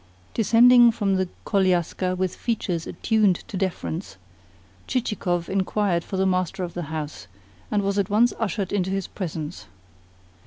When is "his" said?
8.89-9.05